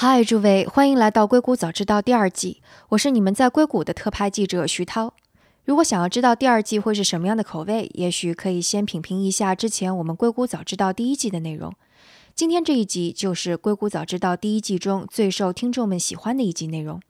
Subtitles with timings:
[0.00, 5.12] 嗨，诸位，欢迎来到《硅谷早知道》第二季，我是你们在硅谷的特派记者徐涛。
[5.64, 11.74] 如果想要知道第二季会是什么样的口味，也许可以先品评一下之前我们《硅谷早知道》第一季的内容。
[12.36, 17.00] 今天这一集就是《硅谷早知道》第一季中最受听众们喜欢的一集内容。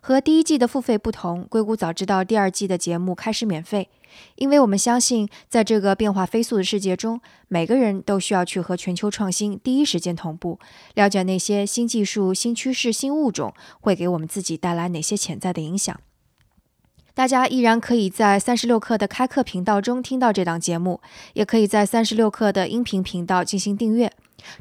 [0.00, 3.88] 和第一季的付费不同，《硅谷早知道》第二季的节目开始免费，
[4.36, 10.58] 因为我们相信，在这个变化飞速的世界中，每个人都需要去和全球创新第一时间同步，
[10.94, 15.98] 了解那些新技术、新趋势、新物种会给我们自己带来哪些潜在的影响。
[17.14, 21.00] 大家依然可以在三十六课的开课频道中听到这档节目，
[21.34, 24.10] 也可以在三十六课的音频频道进行订阅。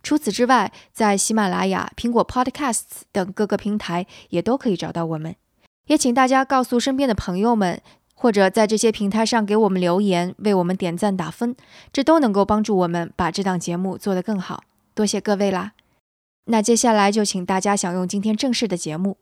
[0.03, 5.35] 除此之外，在喜马拉雅、苹果 Podcasts 等各个平台也都可以找到我们。
[5.88, 7.81] 也请大家告诉身边的朋友们，
[8.16, 11.55] 或者在这些平台上给我们留言，为我们点赞打分，
[11.91, 14.63] 这都能够帮助我们把这档节目做得更好。
[14.94, 15.73] 多谢各位啦！
[16.45, 19.17] 那接下来就请大家享用今天正式的节目。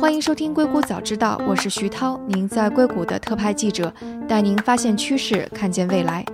[0.00, 3.94] 欢迎收听《硅谷早知道》，我是徐涛，您在硅谷的特派记者，
[4.28, 6.24] 带您发现趋势，看见未来。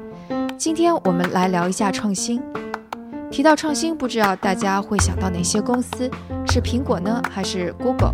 [0.60, 2.38] 今天我们来聊一下创新。
[3.30, 6.10] 提到创新，不知道大家会想到哪些公司？
[6.48, 8.12] 是苹果呢，还是 Google？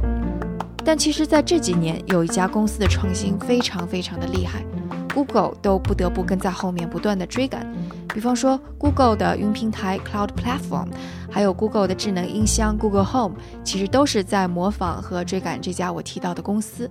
[0.85, 4.65] 但其实，在这几年，有一家公司的创新非常非常的厉害
[5.13, 7.67] ，Google 都不得不跟在后面不断的追赶。
[8.15, 10.87] 比方说，Google 的云平台 Cloud Platform，
[11.29, 16.89] 还有 Google 的智能音箱 Google Home，其实都是在模仿和追赶这家我提到的公司。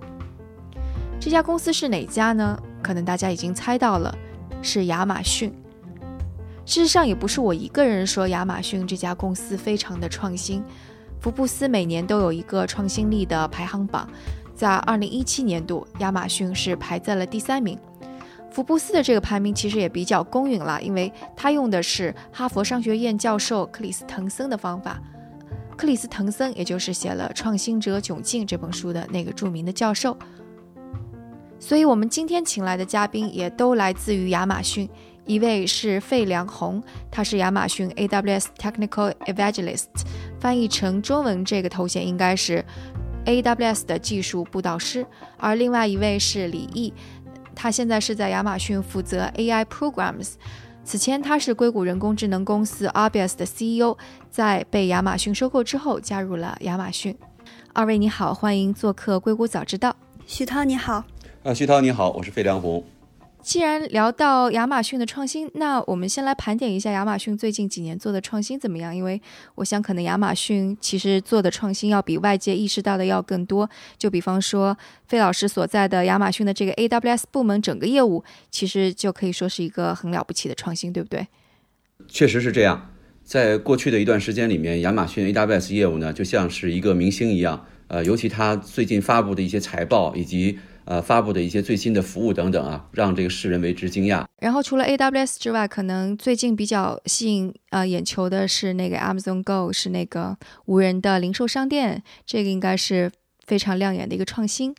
[1.18, 2.58] 这家公司是哪家呢？
[2.82, 4.14] 可能大家已经猜到了。
[4.66, 5.50] 是亚马逊。
[6.64, 10.60] 事实上，也不是我一个人说亚马逊这家公司非常的创新。
[11.20, 14.08] 福布斯每年都有一个创新力的排行榜，
[14.54, 17.78] 在2017年度，亚马逊是排在了第三名。
[18.50, 25.00] 福布斯的这个排名其实也比较公允了，因为他用的是哈佛商学院教授克里斯滕森的方法。
[25.76, 30.16] 克里斯滕森也就是写了《创新者窘境》这本书的那个著名的教授。
[31.58, 34.88] 所以，我们今天请来的嘉宾也都来自于亚马逊。
[35.24, 36.80] 一位是费良红，
[37.10, 39.86] 他是亚马逊 AWS Technical Evangelist，
[40.38, 42.64] 翻译成中文这个头衔应该是
[43.24, 45.04] AWS 的技术布道师。
[45.36, 46.94] 而另外一位是李毅，
[47.56, 50.34] 他现在是在亚马逊负责 AI Programs。
[50.84, 53.96] 此前他是硅谷人工智能公司 Arbius 的 CEO，
[54.30, 57.18] 在被亚马逊收购之后加入了亚马逊。
[57.72, 59.96] 二位你好，欢迎做客硅谷早知道。
[60.24, 61.02] 徐涛你好。
[61.46, 62.84] 啊，徐涛你好，我是费良红。
[63.40, 68.94] 既然聊到亚马逊的创新，那我们先来盘点一下亚马逊最近几年做的创新怎么样？
[68.94, 69.22] 因为
[69.54, 73.70] 我想，可能亚马逊其实做的创新要比外界意识到的要更多。
[73.96, 74.76] 就比方说，
[75.06, 81.28] 费老师所在的亚马逊的这个 AWS 部门，整个业务其实就可以说是一个很了不起的创新，对不对？
[82.08, 82.90] 确实是这样。
[83.22, 87.64] 在过去的一段时间里面，亚马逊 AWS 业务呢，就像是一个明星一样。
[87.86, 90.58] 呃，尤其他最近发布的一些财报以及。
[90.86, 94.24] 呃，发布的一些最新的服务等等啊，让这个世人为之惊讶。
[94.40, 100.36] 然后除了 AWS 之外，可能最近比较吸引呃眼球的是那个 Amazon Go，是那个
[100.66, 103.10] 无人的零售商店，这个应该是
[103.44, 104.74] 非常亮眼的一个创新。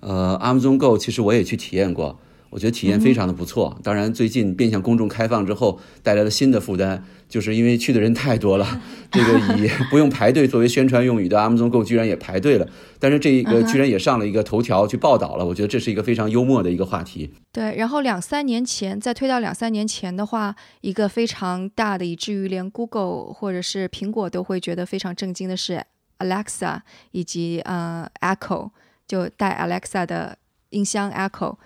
[0.00, 2.18] 呃，Amazon Go 其实我也去体验过。
[2.52, 3.74] 我觉得体验非常的不错。
[3.82, 8.82] 当然，最近变向公众开放之后，带来了新的负担，就是因为去的人太多了。
[9.10, 12.68] 这个以不用排队作为宣传用语的 Amazon Go 居然也排队了，
[12.98, 15.46] 但是这一个居然也上了一个头条去报道了。
[15.46, 17.32] 我觉得这是一个非常幽默的一个话题。
[17.50, 25.82] 对，然后两三年前，再推到两三年前的话，一个非常大的，以至于连 Google 或者是苹果都会觉得非常震惊的是
[26.18, 26.80] Alexa
[27.12, 28.70] 以及呃 Echo，
[29.08, 30.36] 就带 Alexa 的
[30.68, 31.56] 音箱 Echo。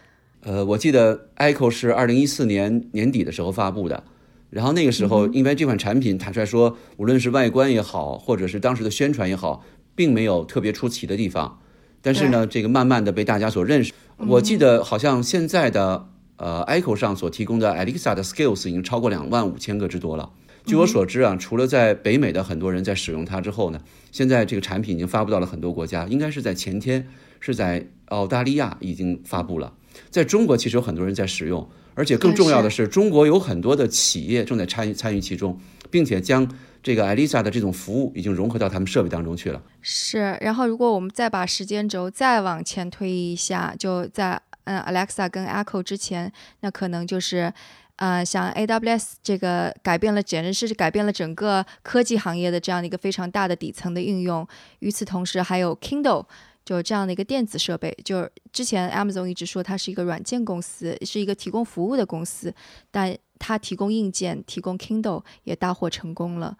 [0.47, 4.05] 呃，我记得 Echo 是二零一四年年底的时候发布的，
[4.49, 9.65] 然后那个时候，因为这款产品坦率说，无论是外观也好，或者是当时的宣传也好，
[9.97, 11.59] 并没有特别出奇的地方。
[12.01, 13.93] 但是呢，这个慢慢的被大家所认识。
[14.19, 20.31] 我记得好像现在的呃 Echo 上所提供的 Alexa 的 Skills 已经超过两万五千个之多了。
[20.65, 23.81] 据我所知啊，除了在北美的很多人在使用它之后呢，
[24.13, 27.09] 现在这个产品已经发布到了很多国家，应该是在前天
[27.41, 29.73] 是在澳大利亚已经发布了。
[30.11, 35.59] 在中国，其实有很多人在使用，而且更重要的是，中国有很多的企业正在参与参与其中，
[35.91, 36.49] 并且将
[36.83, 39.61] 这个 Alisa 的这种服务已经融合到他们设备当中去了。
[39.83, 47.53] 是，然后如果我们再把时间轴再往前推一下，就在嗯 Alexa 跟 Echo 之前，那可能就是
[47.97, 54.47] 呃像 AWS 这个改变了，简直是改变了整个科技行业的这样的一个非常大的底层的应用。
[54.81, 56.27] 与此同时，还有 Kindle。
[56.67, 57.97] 就这样的一个电子设备。
[58.05, 62.55] 就之前 Amazon 一直说它是一个软件公司，是一个提供服务的公司，
[62.91, 66.59] 但它提供硬件，提供 Kindle 也大获成功了。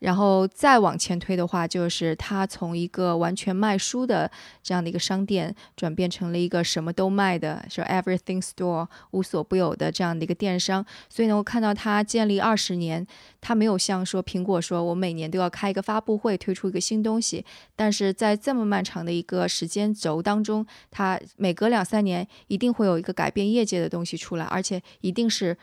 [0.00, 4.30] 然后再往前推的话，就是它从一个完全卖书的
[4.62, 10.84] 这样的一个商店，转变成了一个什么都卖的，是 Everything Store 无所不有的这样的一个电商。
[11.08, 13.06] 所以呢，我看到它建立二十年，
[13.40, 17.44] 它没有像说苹果说我每年都要开一个发布会推出一个新东西，
[17.74, 25.56] 但是在这么漫长的一个时间轴当中，它每隔两三年一定会有一个改变业界的东西出来，而且一定是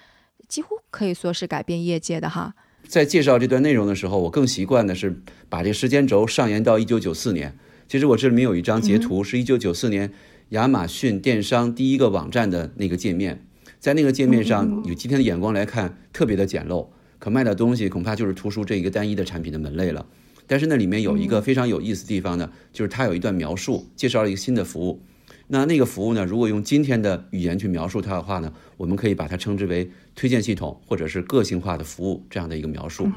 [0.48, 2.56] 几乎可以说是改变业界的哈。
[2.88, 7.58] 在介绍这段内容的时候，我更习惯的是把这个时间轴上延到一九九四年。
[7.88, 10.12] 其实我这里面有一张截图，是一九九四年
[10.50, 13.46] 亚马逊电商第一个网站的那个界面。
[13.80, 16.88] 在那个界面上，以今天的眼光来看，特别的简陋，
[17.20, 20.06] 可卖的东西恐怕就是图书这一个单一的产品的门类了。
[20.46, 25.02] 但是那里面有一个非常有意思的地方呢，就是它有一段描述，介绍了一个新的服务。
[25.48, 26.26] 那那个服务呢？
[26.26, 33.08] 如果用今天的语言去描述它的话呢，我们可以把它称之为推荐系统，或者是个性化的服务这样的一个描述。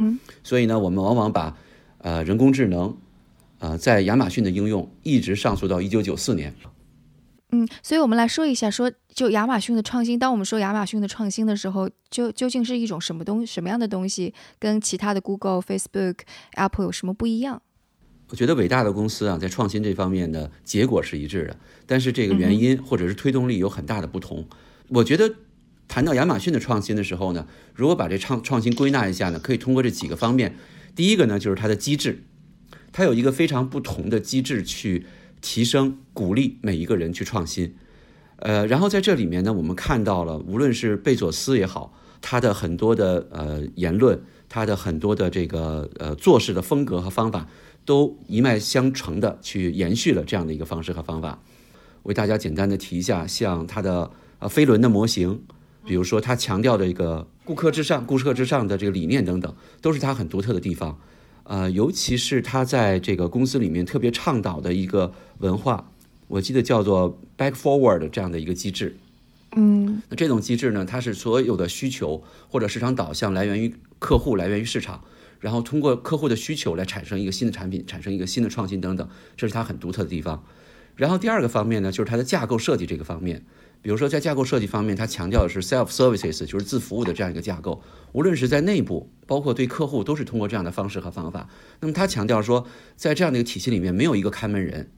[0.42, 1.56] 所以呢，我们往往把
[1.98, 2.96] 呃人工智能，
[3.58, 6.54] 呃在亚马逊的应用一直上溯到一九九四年。
[7.52, 10.18] 嗯，所以我们来说一下，说就亚马逊的创新。
[10.18, 16.18] 当我们说亚马逊的创新的时候，就究竟是一种什么东什么样的东西，跟其他的 Google、Facebook、
[16.54, 17.62] Apple 有什么不一样？
[18.30, 21.56] 我觉得伟大的公司啊，在创新这方面的结果是一致的，
[21.86, 24.44] 但是这个原因或者是推动力有很大的不同。
[24.88, 25.32] 我觉得
[25.88, 30.56] 谈到亚马逊的创新的时候呢，如果把这创创新归纳一下呢，可以通过这几个方面。
[30.94, 32.24] 第一个呢，就是它的机制，
[32.92, 35.06] 它有一个非常不同的机制去
[35.40, 37.74] 提升、鼓励每一个人去创新。
[38.36, 47.46] 呃，然后在这里面呢，我们看到了，无论是贝佐斯也好，他的很多的呃言论，他的很多的这个呃做事的风格和方法。
[47.86, 51.40] 都一脉相承的去延续了这样的一个方式和方法。
[52.02, 54.10] 为大家简单的提一下，像它的
[54.40, 55.40] 呃飞轮的模型，
[55.86, 60.98] 比如说他强调的一个顾客至上、顾客至上的这个理念等等，都是他很独特的地方。
[61.44, 65.92] 呃，尤其是他在这个公司里面特别倡导的一个文化，
[66.26, 68.96] 我记得叫做 back forward 这样的一个机制。
[69.54, 75.04] 嗯，那这种机制呢，它是所有的需求或者市场导向来源于客户，来源于市场。
[75.38, 80.42] 然后通过客户的需求来产生一个新的产品，产生一个新的创新等等，这是它很独特的地方。
[80.96, 83.44] 然后第二个方面呢，就是它的架构设计这个方面。
[83.82, 87.80] 比如说在架构设计方面，它强调的是 self services，就是自服务的这样一个架构。
[88.12, 91.48] 无论是在内部，包括对客户，都是通过这样的方式和方法。
[91.80, 94.90] 那么它强调说，在这样的一个体系里面，没有一个看门人，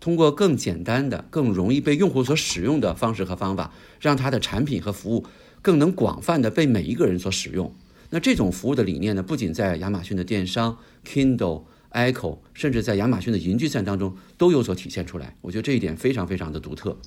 [0.00, 5.24] 通过更简单的、更容易被用户所使用的方式和方法，让它的产品和服务
[5.60, 7.72] 更能广泛的被每一个人所使用。
[8.10, 10.76] 那这种服务的理念呢，不仅在亚马逊的电商、
[11.06, 15.36] Kindle、Echo，甚至在亚马逊的云计算当中都有所体现出来。
[15.42, 16.98] 我觉得这一点非常非常的独特。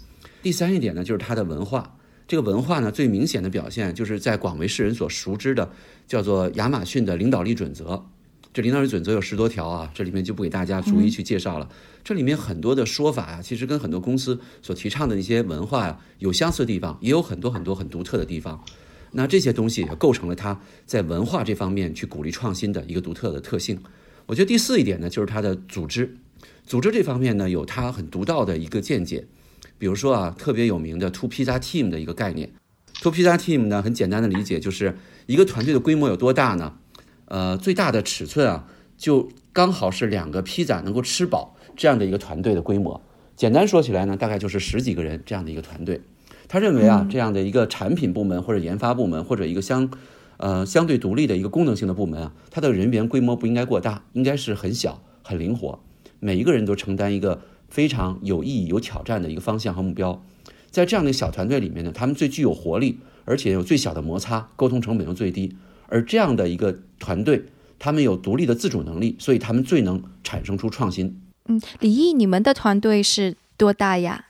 [0.45, 1.97] 第三一点呢，就是它的文化。
[2.27, 5.71] 这个文化呢，最明显的表现就是在广为世人所熟知的
[6.05, 8.05] 叫做亚马逊的领导力准则。
[8.53, 11.67] 这领导力准则有十多条啊，这里面就不给大家逐一去介绍了。
[12.03, 18.63] 这里面很多的说法啊，其实跟很多公司所提倡的那些文化呀有相似的地方，也有很多很多很独特的地方。
[19.13, 23.81] 那这些东西也构成了它在文化这方面去鼓励创新的一个独特的特性。
[24.27, 26.15] 我觉得第四一点呢，就是它的组织，
[26.67, 29.25] 组织这方面呢有它很独到的一个见解。
[29.77, 32.51] 比如说啊，特别有名的 Two Pizza Team 的一个概念。
[33.01, 36.73] Two Pizza Team 呢，很简单的理解就是一个团队的规模有多大呢？
[37.25, 43.01] 呃，最大的尺寸啊，就刚好是两个披萨能够吃饱这样的一个团队的规模。
[43.35, 46.01] 简单说起来呢，大概就是十几个人这样的一个团队。
[46.47, 49.89] 他认为啊，这样的一个产品部门或者研发部门或者一个相，
[50.37, 55.79] 呃相对独立的一个功能性的部门啊，它的人员规模不应该过大，应该是很小很灵活，
[56.19, 57.41] 每一个人都承担一个
[57.75, 60.23] 非常有意义、有挑战的一个方向和目标。
[60.71, 65.53] 在这样的小团队里面呢，他们最具有活力，而且有最小的摩擦，沟通成本又最低。
[65.89, 67.43] 而这样的一个团队，
[67.77, 71.19] 他们有独立的自主能力，所以他们最能产生出创新。
[71.49, 74.27] 嗯，李毅，你们的团队是多大呀？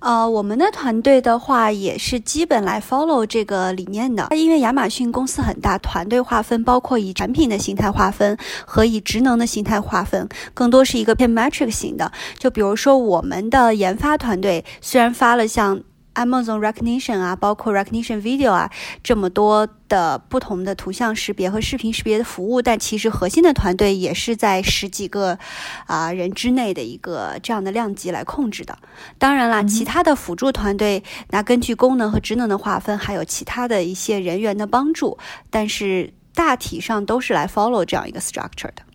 [0.00, 4.28] 呃，我们的团队的话也是基本来 follow 这个理念的。
[4.36, 12.12] 因为亚马逊公司很大，团队划分包括以产品的形态划分和以职能的形态划分，更多是一个偏 metric 型的。
[12.38, 15.80] 就比如说我们的研发团队，虽然发了像。
[16.18, 18.70] Amazon Recognition 啊，包括 Recognition Video 啊，
[19.02, 25.38] 这么多的不同的图像识别和视频识别的服务，但其实核心的团队也是在十几个
[25.86, 28.76] 啊人之内的一个这样的量级来控制的。
[29.18, 35.16] 当然啦，其他的辅助团队，那根据功能和职能的划分，还有其他的一些人员的帮助，
[35.50, 38.87] 但是大体上都是来 follow 这样一个 structure 的。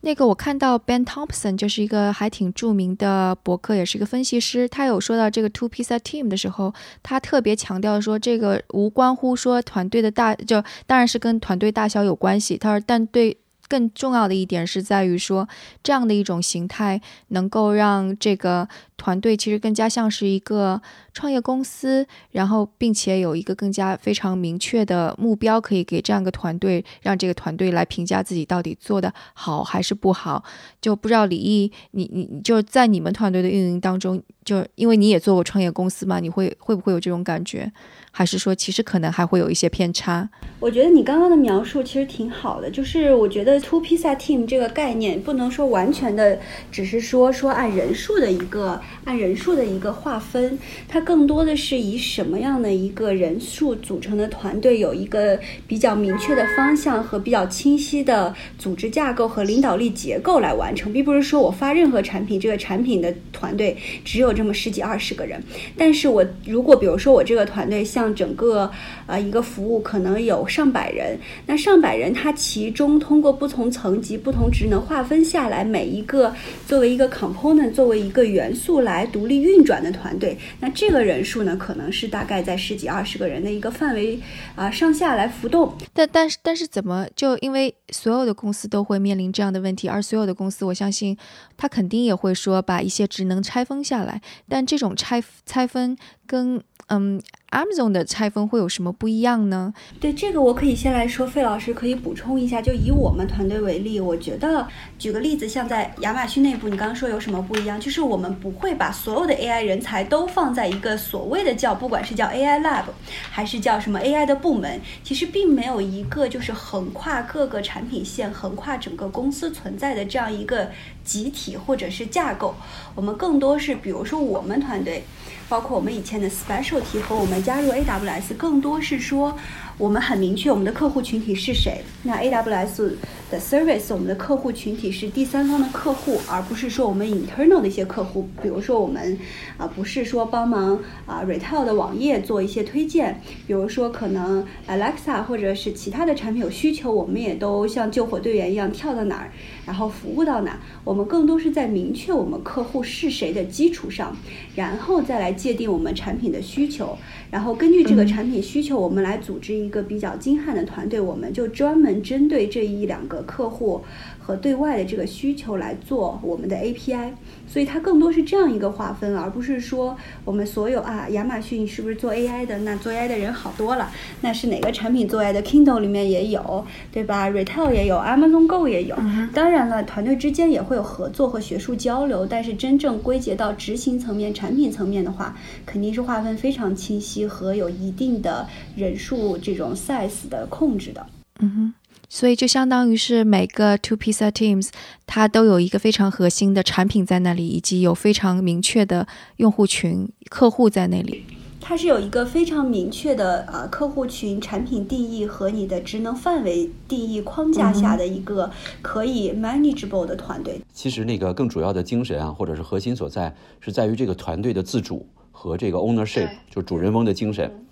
[0.00, 4.68] 那个我看到 Ben Thompson 就是一个还挺著名的博客，也是一个分析师。
[4.68, 12.56] 他有说到这个 Two Pizza Team 的时候，他特别强调说，这个无关乎说团队的大，就当然是跟团队大小有关系。
[12.56, 13.38] 他说，但对。
[13.68, 15.48] 更重要的一点是在于说，
[15.82, 20.80] 这样的一种形态能够让这个团队其实更加像是一个
[21.12, 30.42] 创业公司，然后并且有一个更加非常明确的目标，可以给这样一个团队，让这个团队来评价自己到底做的好还是不好。
[30.80, 37.70] 就不知道李毅，你你就在你们团队的运营当中，就因为你也做过创业公司嘛，你会会不会有这种感觉？
[38.10, 40.26] 还是说，其实可能还会有一些偏差。
[40.58, 46.38] 我觉得你刚刚的描述其实挺好的，就是我觉得 two pizza team 这个概念不能说完全的
[46.72, 65.42] 只是说说按人数的一个按人数的一个划分，它更多的是以什么样的一个人数组成的团队有一个比较明确的方向和比较清晰的组织架构和领导力结构来完成，并不是说我发任何产品，这个产品的团队只有这么十几二十个人，
[65.76, 68.70] 但是我如果比如说我这个团队像整个
[69.06, 76.34] 呃一个服务可能有上百人，那上百人他其中通过不同层级、不同职能划分下来，每一个
[76.66, 84.20] 作为一个 component、作为一个元素来独立运转的团队，那这个人数呢，可能是大概在十几二十个人的一个范围
[84.54, 85.76] 啊上下来浮动。
[85.92, 91.16] 但但是但是怎么就因为所有的公司都会面临这样的问题，而所有的公司我相信
[91.56, 97.20] 他肯定也会说把一些职能拆分下来，但这种拆拆分跟嗯。
[97.52, 99.72] Amazon 的拆分会有什么不一样呢？
[99.98, 102.60] 对这个，我可以先来说，费老师可以补充一下。
[102.60, 104.66] 就以我们团队为例，我觉得
[104.98, 107.80] 举个例子，像在亚马逊内部，你刚刚说有什么不一样？
[107.80, 112.84] 就是我们不会把所有的 AI 人才都放在一个所谓的叫，不管是叫 AI Lab，
[113.30, 120.68] 还是叫什么 AI 的部门，其实并没有一个就是横跨各个产品线、横跨整个公司存在的这样一个
[121.04, 122.54] 集体或者是架构。
[122.94, 125.02] 我们更多是，比如说我们团队。
[125.48, 129.36] 包括我们以前的 specialty 和我们加入 AWS，更多是说。
[129.78, 131.82] 我们很明确我们的客户群体是谁。
[132.02, 132.92] 那 AWS
[133.30, 138.26] 的 service，我们的客户群体是第三方的客户，而不是说我们 internal 的一些客户。
[138.40, 139.18] 比如说我们
[139.58, 143.20] 啊，不是说帮忙啊 retail 的网页做一些推荐。
[143.46, 149.30] 比如说可能 Alexa 或者是其他的产品有需求，我们也都像救火队员一样跳到哪儿，
[149.66, 150.58] 然后服务到哪。
[150.84, 154.16] 我们更多是在明确我们客户是谁的基础上，
[154.54, 156.96] 然后再来界定我们产品的需求，
[157.30, 159.76] 然后根据这个产品需求，我们来组织一。
[159.76, 163.82] 个比较精悍的团队，我们就专门针对这一两个客户。
[164.26, 167.12] 和对外的这个需求来做我们的 API，
[167.46, 172.58] 所以它更多是这样一个划分，而不是说我们所有啊，亚马逊是不是做 AI 的？
[172.58, 173.88] 那做 AI 的人好多了，
[174.22, 178.96] 那是哪个产品做 AI 的？Kindle 里面也有，对吧？Retail 也有，Amazon Go 也有。
[179.32, 191.06] 当然了，团队之间也会有合作和学术交流，但是真正归结到执行层面、产品层面的话，肯定是划分非常清晰和有一定的人数这种 size 的控制的。
[191.38, 191.74] 嗯哼。
[192.08, 194.68] 所以就相当于是每个 two pizza teams，
[195.06, 201.24] 它都有一个非常核心的产品在那里，以及有非常明确的用户群客户在那里。
[201.60, 208.48] 它是有一个非常明确的呃客户群、产品定义和你的职能范围定义框架下的一个
[208.80, 210.60] 可以 manageable 的团队。
[210.72, 217.65] 其实那个更主要的精神啊，或者是核心所在，是在于这个团队的自主和这个 ownership，就主人翁的精神。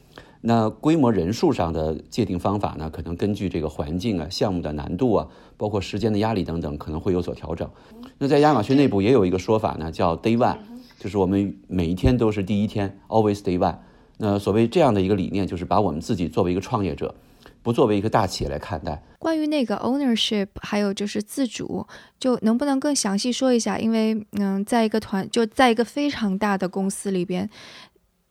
[0.47, 7.67] 那规模人数上的界定方法呢，可能根据这个环境啊、项目的难度啊，包括时间的压力等等，可能会有所调整。
[8.19, 10.59] 那在亚马逊内部也有一个说法呢，叫 Day One，
[10.99, 13.79] 就是我们每一天都是第一天，Always Day One。
[14.19, 17.15] 那所谓这样的一个理念，就是把我们自己作为一个创业者，
[17.63, 19.03] 不作为一个大企业来看待。
[19.19, 21.87] 关于那个 ownership，还有就是自主，
[22.21, 23.79] 就能不能更详细说一下？
[23.79, 27.49] 因为嗯，在一个团，就在一个非常大的公司里边。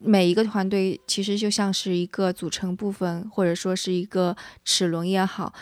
[0.05, 5.53] 每一个团队其实就像是一个组成部分，或者说是一个齿轮也好，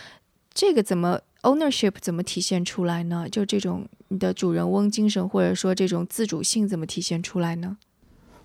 [0.54, 3.28] 这个怎么 ownership 怎么体现出来呢？
[3.32, 7.78] 就这种你的主人翁精神，或者说这种自主性怎么体现出来呢？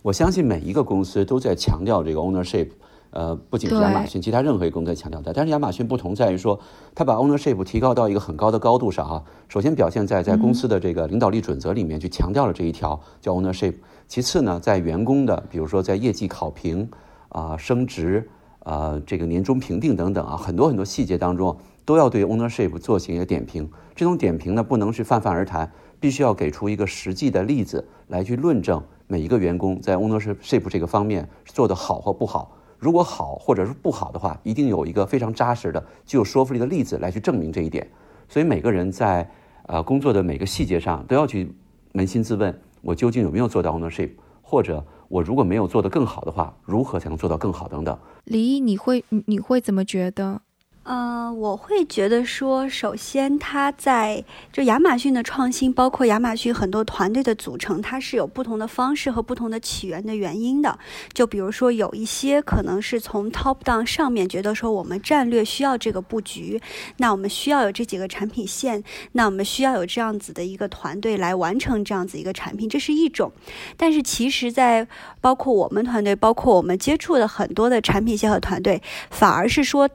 [0.03, 2.69] 我相信每一个公司都在强调这个 ownership。
[3.11, 5.33] 呃，不仅是亚马逊，其他任何一个公司在强调的。
[5.33, 6.61] 但是亚马逊不同在于说，
[6.95, 9.25] 它把 ownership 提高到一个很高的高度上哈。
[9.49, 13.75] 首先表现在在公司的这个领导力准则里面去强调了这一条叫 ownership。
[14.09, 16.89] 其次呢，在员工的比如说在业绩考评
[17.29, 18.29] 啊、升职
[18.61, 23.69] 啊、这个年终评定等等啊，很多很多细节当中都要对 ownership 做行一个点评。
[23.95, 25.71] 这种点评呢，不能是泛泛而谈，
[26.01, 32.57] 必须要给出一个实际的例子来去论证每一个员工在 ownership 这个方面做得好或不好。
[32.79, 37.89] 如果好或者是不好的话，一定有一个非常扎实的、具有说服力的例子来去证明这一点。
[38.29, 39.29] 所以每个人在
[39.67, 41.51] 呃工作的每个细节上都要去
[41.95, 47.99] 扪心自问，我究竟有没有做到 ownership，或者我如果没有做得更好的话，如何才能做到更好等等。
[48.23, 50.43] 李毅，你会你会怎么觉得？
[50.89, 60.79] 嗯，我会觉得说，首先它在就亚马逊的创新，包括亚马逊很多团队的组成，它是有不同的方式和不同的起源的原因的。
[61.13, 66.63] 就比如说，有一些可能是从 top down 上面觉得说，我们战略需要这个布局，
[66.99, 73.33] 那我们需要有这几个产品线，那我们需要有这样子的一个团队来完成这样子一个产品，这是一种。
[73.77, 74.87] 但是其实，在
[75.21, 79.91] 包括我们团队，包括我们接触的很多的产品线和团队，反而是说。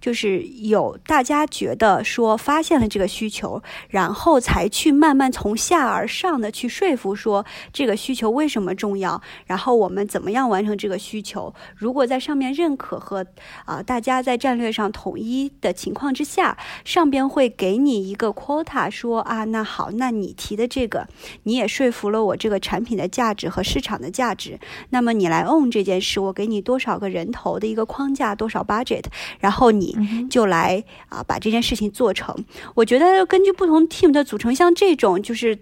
[0.00, 11.52] 就是有大家觉得说发现了这个需求，然后才去慢慢从下而上的去说服说这个需求为什么重要，然后我们怎么样完成这个需求。
[11.76, 13.26] 如果在上面认可和
[13.64, 21.06] 啊大家在战略上统一的情况之下，上边会给你一个 quota，说啊那好，那你提的这个
[21.42, 24.58] 你也说服了我这个产品的价值和市场的价值，
[24.90, 29.04] 那么你来 own 这件事，我给你多少个人头的一个框架，多少 budget，
[29.40, 29.63] 然后。
[29.64, 29.96] 后你
[30.28, 32.36] 就来啊，把这件事情做成。
[32.74, 35.58] 我觉得根据不同 team 的组成，像这种就是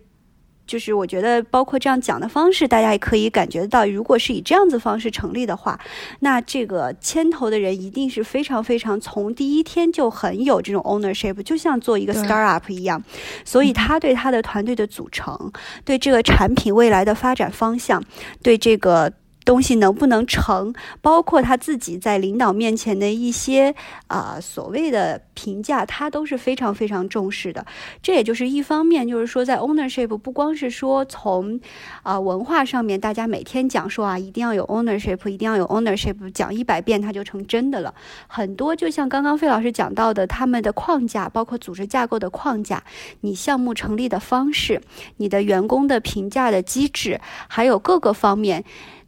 [0.67, 5.79] 就是，我觉得包括这样讲的方式，大家也可以感觉到，如果是以这样子方式成立的话，
[6.19, 13.01] 那这个牵头的人一定是非常非常从第一天就很有这种 ownership，就像做一个 startup 一样。
[13.45, 15.53] 所以他对他的团队的组成，
[15.85, 18.03] 对这个产品未来的发展方向，
[18.43, 19.13] 对这个。
[19.45, 23.75] 东西能不能成，包括他自己在领导面前的一些
[24.07, 27.65] 啊所谓的评价，他都是非常非常重视的。
[28.03, 31.61] 这也就是一方面，就是说在 ownership 不光是说从
[32.03, 37.95] 啊文化上面，大家每天讲说啊一定要有 ownership，一定要有 ownership，讲一百遍它就成真的了。
[38.27, 42.83] 很多就像刚刚费老师讲到的，他们的框架，包括组织架构的框架，
[43.23, 44.81] 你项目成立的方式，
[45.17, 48.65] 你的员工的评价的机制，还有各个方面。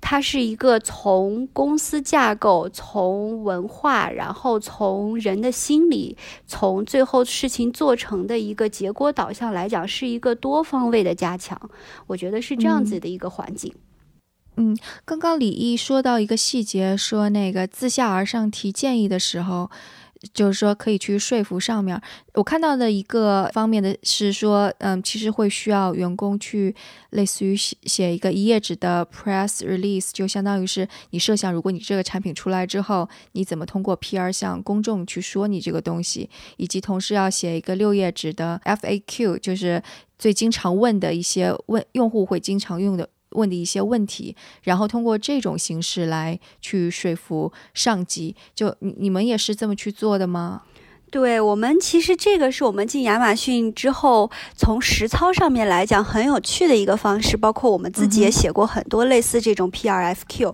[0.07, 6.15] 它是一个从公司架构、从文化，然后从人的心理，
[6.47, 11.59] 从最后事情做成的一个结果导向来讲，是一个多方位的加强。
[12.07, 13.73] 我觉得是这样子的一个环境。
[14.57, 19.71] 嗯，刚刚李毅说到一个细节，说那个自下而上提建议的时候。
[20.33, 22.01] 就是说，可以去说服上面。
[22.35, 26.75] 我看到的一个方面的是说，嗯，其实会需要员工去
[27.11, 39.83] 类似于写写一个一页纸的 press release，就相当于是你设想，如果你这个产品出来之后，你怎么通过 PR 向公众去说你这个东西，以及同时要写一个六页纸的 FAQ，就是
[40.19, 43.09] 最经常问的一些问用户会经常用的。
[43.35, 50.63] 问的一些问题，然后通过这种形式来去说服上级，就你你们也是这么去做的吗？
[51.11, 60.53] 对我们，其实这个是我们进亚马逊之后，从实操上面来讲很有趣的一个方式，包括我们自己也写过很多类似这种 PRFQ。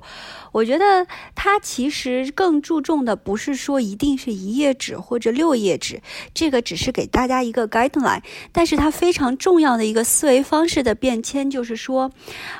[0.52, 6.02] 我觉得它其实更注重的不是说一定是一页纸或者六页纸，
[6.34, 8.22] 这个只是给大家一个 guideline。
[8.52, 12.10] 但是它非常重要的一个思维方式的变迁，就是说，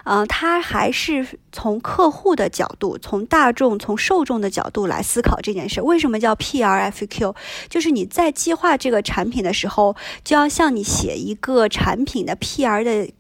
[0.05, 5.81] 呃，它还是从客户的角度、从大众、从受众的角度来思考这件事。
[5.83, 7.35] 为什么叫 PRFQ？
[7.69, 13.13] 就是你在计划这个产品的时候，就要像你写一个产品的 PR 的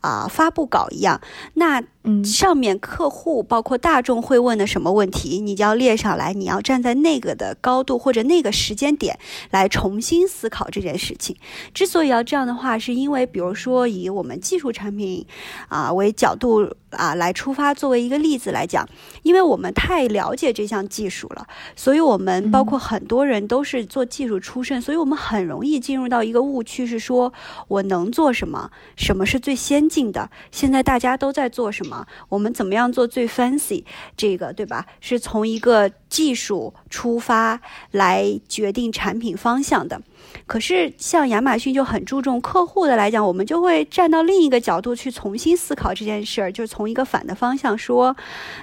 [0.00, 1.20] 啊发布稿一样。
[1.54, 6.32] 那嗯，上面客户包括大众会问的什么问题，你就要列上来。
[6.32, 9.16] 你要站在那个的高度或者那个时间点
[9.50, 11.36] 来重新思考这件事情。
[11.72, 15.24] 之所以要这样的话，是因为比如说以我们技术产品
[15.68, 18.84] 啊为角度啊来出发，作为一个例子来讲，
[19.22, 27.32] 因为我们太了解这项技术了，所以我们包括很多人都是做技术出身，所以我们很容易进入到一个误区，是说
[27.68, 31.91] 我能做什么，什么是最先进的，现在大家都在做什么。
[32.28, 33.84] 我们怎么样做最 fancy
[34.16, 34.86] 这个对吧？
[35.00, 40.00] 是从一个技术出发来决定产品方向的。
[40.46, 48.16] 可是像亚马逊就很注重客户的来讲，我们就会站到另一个角度去重新思考这件事儿，就从一个反的方向说，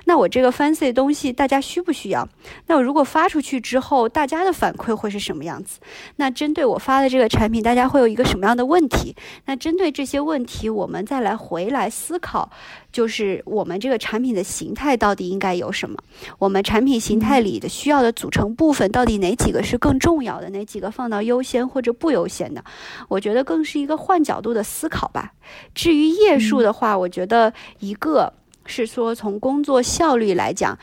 [0.06, 2.28] 那我这个 fancy 的东西大家需不需要？
[2.68, 5.80] 那我如果发出去之后，大家的反馈会是什么样子？
[6.18, 9.16] 那针对我发的这个产品，大家会有一个什么样的问题？
[9.46, 12.50] 那针对这些问题，我们再来回来思考，
[12.92, 15.98] 就是我们这个产品的形态到底应该有什么？
[16.40, 20.50] 我们产品形态里的需要的组成部分到底哪几个是更重要的？
[20.50, 21.49] 哪几个放到优先？
[21.68, 22.64] 或者不优先的，
[23.08, 25.34] 我觉得更是一个换角度的思考吧。
[25.74, 28.34] 至于页数的话，我觉得一个
[28.66, 30.78] 是说从工作效率来讲，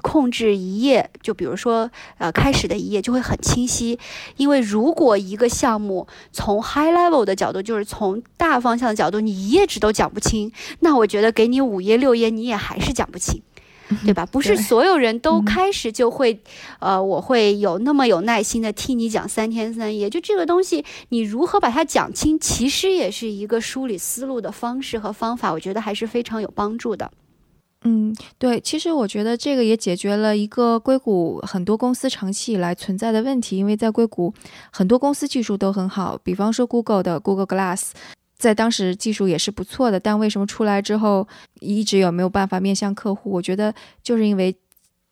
[0.00, 3.98] 控制一页，就比如说呃开始的一页就会很清晰。
[4.36, 10.50] 因为如果一个项目从 high level 的角度，就是从大方向的角度，你一页纸都讲不清，
[10.80, 13.42] 那我觉得给你五页六页，你也还是讲不清。
[14.04, 14.26] 对吧？
[14.26, 16.38] 不是所有人都开始就会，
[16.80, 20.08] 呃，我会有那么有耐心的听你讲三天三夜。
[20.08, 25.52] 就这个东西，你如何把它讲清，其实也是一个梳理思路的方式和方法。
[25.52, 27.10] 我觉得还是非常有帮助的。
[27.84, 34.32] 嗯，对，其实我觉得这个也解决了一个硅谷很多公司长期以来存在的问题，因为在硅谷
[34.70, 37.90] 很多公司技术都很好，比方说 Google 的 Google Glass。
[38.42, 41.28] 在当时技术也是不错的，但为什么出来之后
[41.60, 43.30] 一直有没有办法面向客户？
[43.30, 44.52] 我觉得就是因为，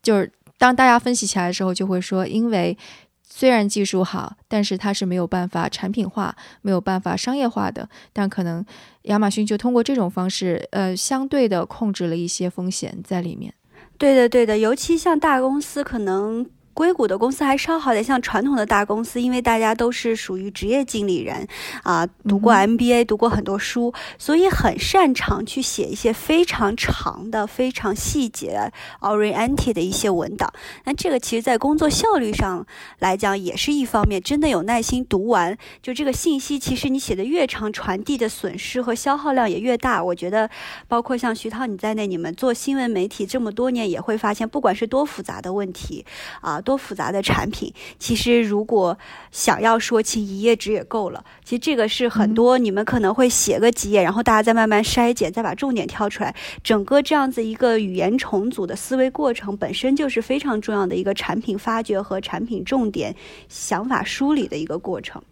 [0.03, 2.77] 就是当大家分析起来的时候，就会说，因为
[3.23, 7.88] 虽然技术好，但是它是没有办法产品化、没有办法商业化的。
[8.12, 8.66] 但可能
[9.03, 13.55] 亚马逊就通过这种方式，呃，相对的控制了一些风险在里面。
[13.97, 16.45] 对的，对的，尤其像大公司可能。
[16.73, 21.47] 硅谷的公司还稍好点，像传统的大公司，因为大家都是属于职业经理人
[21.83, 30.51] 啊，读过 MBA，读过很多书，所以很擅长去写一些非常长的、非常细节 oriented 的一些文档。
[30.85, 32.65] 那这个其实，在工作效率上
[33.01, 34.23] 来讲，也是一方面。
[34.23, 40.03] 真的有耐心读完，就这个信息，其实你写的越长，传递的损失和消耗量也越大。
[40.03, 40.49] 我觉得，
[40.89, 46.07] 包括像徐涛你在内，你们做新闻媒体这么多年，也会发现，不管是多复杂的问题
[46.41, 46.60] 啊。
[46.61, 48.96] 多复杂的产品，其实如果
[49.31, 51.25] 想要说清一页纸也够了。
[51.44, 56.35] 其实这个是很多你们可能会写个几页，然后大家再慢慢筛减，再把重点挑出来。
[56.62, 63.14] 整个这样子一个语言重组的思维过程，本身就是非常重要的一个产品发掘和产品重点
[63.49, 65.23] 想法梳理的一个过程。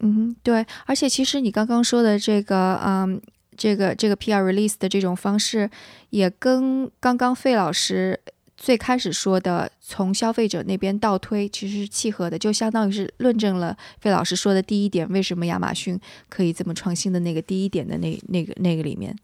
[0.00, 0.66] 嗯，对。
[0.86, 3.20] 而且其实你刚刚说的这个，嗯，
[3.56, 5.70] 这个这个 PR release 的这种方式，
[6.10, 8.20] 也跟刚刚费老师。
[8.64, 16.00] 最开始说的从消费者那边倒推，其实是契合的，就相当于是论证了费老师说的第一点，为什么亚马逊
[16.30, 19.14] 可以这么创新的那个第一点的那那个那个里面。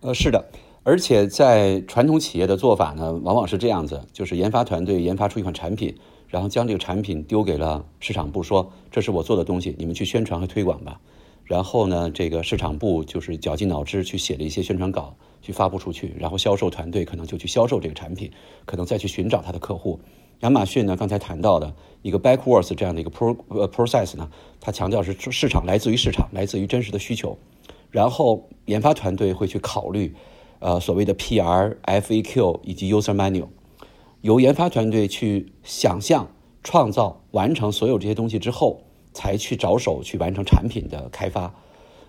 [0.00, 0.42] 呃，是的，
[0.82, 5.94] 而且在传统企业的做法呢，往往是这样子，就是研发团队研发出一款产品，
[6.28, 10.98] 然后将这个产品丢给了市场部，说这是我做的东西，你们去宣传和推广吧。
[11.44, 15.14] 然后呢，这个市场部就是绞尽脑汁去写了一些宣传稿。
[15.46, 18.28] 去发布出去，然后销售团队可能就去销售这个产品，
[18.64, 20.00] 可能再去寻找他的客户。
[20.40, 24.28] 亚马逊呢，刚才谈到的一个 backwards 这样的一个 pro 呃 process 呢，
[24.60, 27.38] 它强调是市场来自于市场，来自于真实的需求。
[27.92, 30.12] 然后研发团队会去考虑，
[30.58, 33.46] 呃所谓的 PR、FAQ 以及 user manual，
[34.22, 36.28] 由研发团队去想象、
[36.64, 38.82] 创造、完成所有这些东西之后，
[39.12, 41.54] 才去着手去完成产品的开发。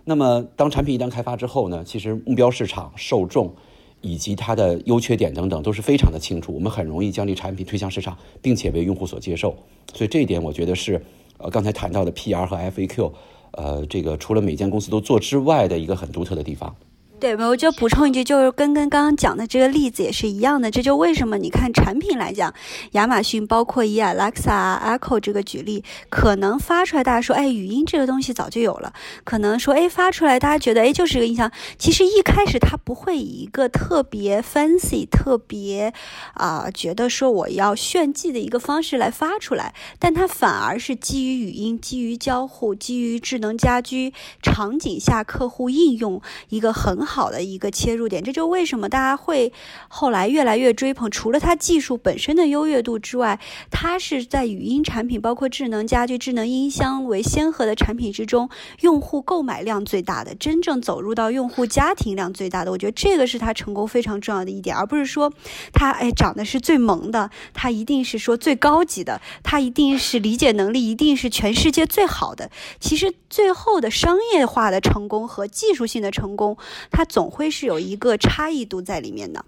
[0.10, 3.54] 那么，当产品一旦开发之后呢，其实目标市场、受众
[4.00, 9.54] 以及它的优缺点等等都是非常的清楚，我们很容易将这产品推向市场，并且为用户所接受。
[9.94, 11.04] 所以这一点，我觉得是
[11.40, 13.12] 呃刚才谈到的 PR 和 FAQ，
[13.52, 16.74] 呃，这个除了每间公司都做之外的一个很独特的地方。
[17.20, 20.70] 对，我就补充一句，就是跟跟刚刚讲的这个例子也是一样的。
[20.70, 22.54] 这就为什么你看产品来讲，
[22.92, 28.94] 亚马逊包括以 Alexa、Echo 这个举例，可能发出来大家说，哎，语音这个东西早就有了。
[29.24, 31.52] 可能说，哎，发出来大家觉得，哎，就是个音箱。
[31.80, 35.92] 其实一开始它不会以一个特别 fancy、特别
[36.36, 47.07] 啊，觉得说我要炫技的一个方式来发出来，但它反而是基于语音、基于交互、基于智能家居场景下客户应用一个很。
[47.08, 49.52] 好的一个切入点，这就为什么大家会
[49.88, 51.10] 后来越来越追捧。
[51.10, 53.40] 除了它技术本身的优越度之外，
[53.72, 58.50] 它是在语音产品，包括智能家居、智能音箱为先河的产品之中，
[58.82, 62.72] 用户购买量最大的，真正走入到用户家庭量最大的。
[62.72, 65.32] 我觉得这个是它成功非常重要的一点，而不是说
[65.72, 72.52] 它哎长得是最萌的，它一定是说最高级的，它一定是理解能力一定是全世界最好的。
[72.80, 76.58] 其实最后的商业化的成功和技术性的成功。
[76.98, 79.46] 它总会是有一个差异度在里面的。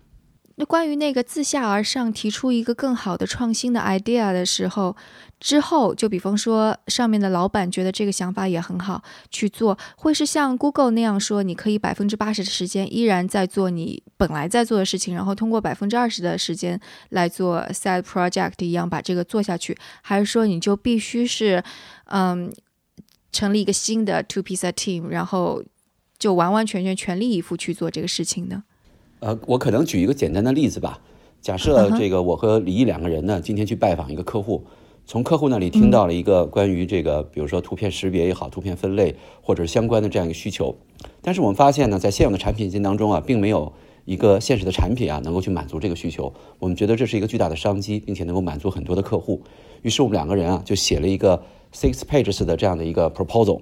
[0.58, 4.96] 那关于那个自下而上提出一个更好的创新的 idea 的时候，
[5.40, 21.64] 之后就比方说上面的老板觉得这个想法也很好去做，会是像 Google 那样说，你可以百分之八十的时间依然在做你本来在做的事情，然后通过百分之二十的时间来做 side project 一样把这个做下去，还是说你就必须是
[22.06, 22.54] 嗯
[23.32, 25.64] 成立一个新的 two piece team，然后。
[26.20, 28.64] 就完完全全全力以赴去做这个事情呢？
[29.22, 31.00] 呃，我可能举一个简单的例子吧。
[31.42, 34.66] 假设这个我和李毅两个人呢，今天去拜访一个客户，
[35.06, 40.76] 从客户那里听到了一个关于这个，比如说图片识别也好，图片分类或者相关的这样一个需求。
[41.22, 43.72] 但是我们发现呢，在现有的产品线当中啊，并没有
[44.04, 46.34] 一个现实的产品啊，能够去满足这个需求。
[46.60, 49.42] 我们觉得这是一个巨大的商机，并且能够满足很多的客户。
[49.84, 51.42] 于是我们两个人啊，就写了一个
[51.74, 53.62] six pages 的这样的一个 proposal，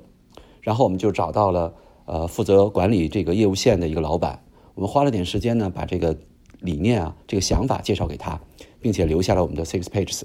[0.62, 1.72] 然后我们就找到了
[2.08, 4.41] 呃负责管理这个业务线的一个老板。
[4.74, 6.17] 我们花了点时间呢，把这个
[6.60, 8.41] 理念啊，这个想法介绍给他，
[8.82, 10.24] 并且留下了我们的 six pages。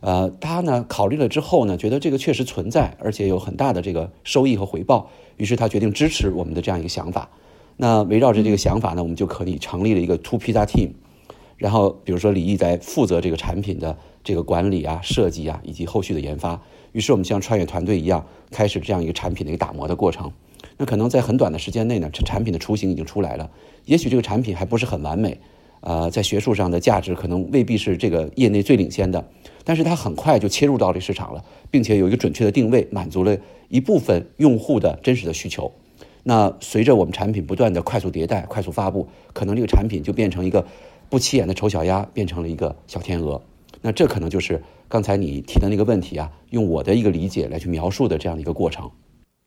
[0.00, 7.28] 呃，他呢考虑了之后呢，觉得这个确实存在，而且有很大的这个收益和回报，于是他决定支持我们的这样一个想法。
[7.76, 10.90] 那围绕着这个想法呢，我们就可以成立了一个 Two Pizza Team，
[11.56, 16.60] 然后比如说李毅在负责这个产品的这个管理啊、设计啊以及后续的研发。
[16.92, 20.32] 于是我们像创业团队一样，开始这样一个产品的一个打磨的过程。
[20.80, 23.50] 那可能在很短的时间内呢，产品的雏形已经出来了。
[23.84, 25.38] 也许这个产品还不是很完美，
[25.82, 29.28] 呃，在学术上的价值可能未必是这个业内最领先的，
[29.62, 33.36] 但是它很快就切入到这市场了，并且有一个准确的定位，满足了
[33.68, 35.70] 一部分用户的真实的需求。
[36.22, 40.66] 那随着我们产品不断的快速迭代、快速发布，可能这个产品就变成一个
[41.10, 43.42] 不起眼的丑小鸭，变成了一个小天鹅。
[43.82, 48.90] 那这可能就是刚才你提的那个问题啊，用我的一个理解来去描述的这样的一个过程。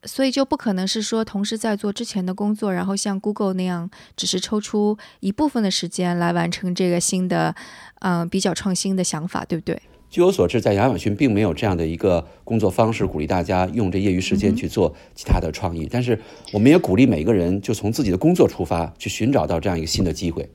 [0.06, 7.56] 所以就不可能是说同时在做之前的工作，然后像 Google 那样，只是抽出一部分的时间来完成这个新的，
[8.00, 9.82] 嗯，比较创新的想法，对不对？
[10.10, 15.88] 据我所知，在亚马逊并没有这样的一个工作方式，鼓励大家用这业余时间去做其他的创意。
[15.89, 16.20] 但是，
[16.52, 20.48] 我们也鼓励每一个人就从自己的工作出发，去寻找到这样一个新的机会。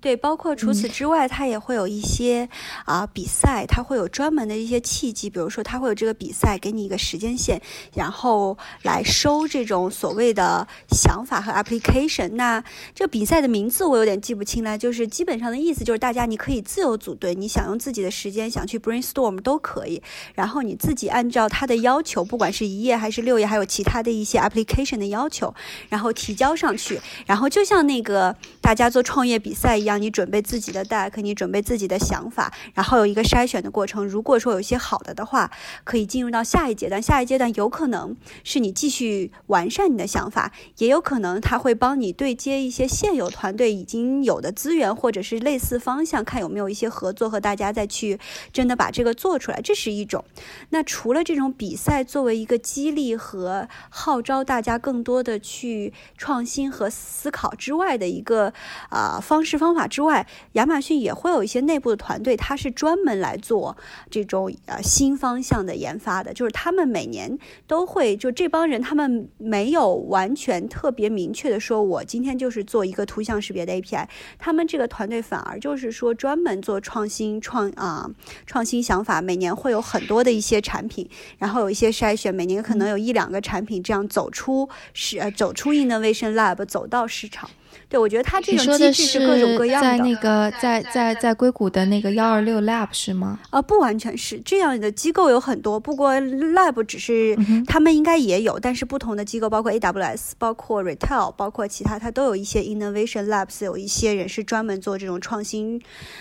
[0.00, 2.48] 对，包括除此之外，它也会有一些
[2.86, 7.60] 啊比赛，它会有专门的一些契机，比如说它会有这个比赛，给你一个时间线，
[7.94, 12.30] 然后来收这种所谓的想法和 application。
[12.30, 20.02] 那这比赛的名字我有点记不清了，就是基本上的意思就是大家你可以自由组队，你想用自己的时间想去 brainstorm 都可以，
[20.34, 25.54] 然后你自己按照他的要求，不管是一页还是六页，还有其他的一些 application 的要求，
[25.90, 29.89] 然后提交上去，然后就像那个大家做创业比赛一样。
[29.90, 34.06] 让你准备自己的 deck，你准备自己的想法，然后有一个筛选的过程。
[34.06, 35.50] 如果说有一些好的的话，
[35.82, 37.02] 可以进入到下一阶段。
[37.02, 48.20] 下一阶段有可能是你继续完善你的想法，也有可能他会帮你对接一些现有团队已经有的资源，或者是类似方向，看有没有一些合作和大家再去
[48.52, 49.60] 真的把这个做出来。
[49.60, 50.24] 这是一种。
[50.68, 58.52] 那除了这种比赛作为一个激励和号召大家更多的去创新和思考之外的一个
[58.88, 59.79] 啊方式方法。
[59.86, 63.76] 之外，亚马逊也会有一些内部的团队，它是专门来做
[64.10, 66.32] 这种呃新方向的研发的。
[66.32, 74.06] 就是他们每年都会，就这帮人，他们没有完全特别明确的说，我今天就是做一个图像识别的 API。
[74.38, 78.10] 他们这个团队反而就是说专门做创新创啊
[78.46, 87.50] 创新想法，每年会有很多的一些产品，然后有一些筛选，每年可能有一两个产品这样走出是呃走出 Innovation Lab，走到市场。
[87.88, 89.88] 对，我觉得它这种机制是各种各样的。
[89.88, 93.38] 在那个在在在硅谷的那个幺二六 Lab 是吗？
[93.50, 105.80] 啊，不完全是这样的机构有很多，不过 Lab 只是他们应该也有，但是不同的机构，包括 AWS，包括 Retail，包括其他，它都有一些 Innovation Labs，有一些人是专门做这种创新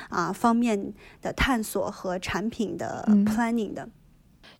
[0.09, 3.87] 啊方面的探索和产品的 planning 的。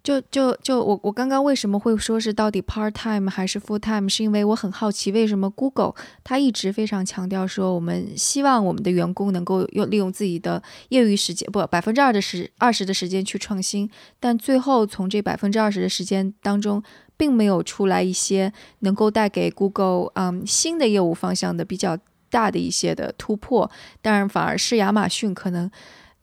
[0.02, 4.08] 就就就我我刚刚为什么会说是到底 part time 还是 full time？
[4.08, 16.82] 是因为我很好奇为什么 Google 它一直非常强调说我们希望我们的员工能够用利用自己的业余时间不百分之二的时二十的时间去创新，但最后从这百分之二十的时间当中，
[17.18, 21.98] 并没有出来一些能够带给 Google 嗯新的业务方向的比较
[22.30, 23.70] 大的一些的突破，
[24.02, 25.70] 当然反而是亚马逊可能。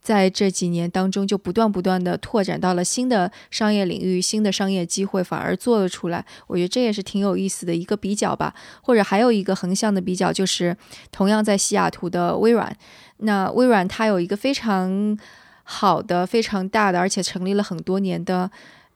[0.07, 6.25] 在这几年当中，就不断不断的拓展到了新的商业领域、新的商业机会，反而做了出来。
[6.47, 8.55] 我觉得这也是挺有意思的一个比较吧。
[8.83, 10.77] 或者还有一个横向的比较，就是
[11.11, 12.73] 同样在西雅图的微软。
[13.17, 15.19] 那微软它有一个非常
[15.65, 18.49] 好的、非常大的，而且成立了很多年的